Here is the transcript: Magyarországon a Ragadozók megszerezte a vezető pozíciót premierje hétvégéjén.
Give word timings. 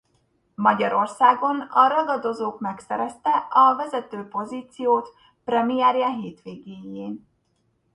Magyarországon 0.55 1.59
a 1.61 1.87
Ragadozók 1.87 2.59
megszerezte 2.59 3.29
a 3.49 3.75
vezető 3.75 4.27
pozíciót 4.27 5.09
premierje 5.43 6.09
hétvégéjén. 6.13 7.27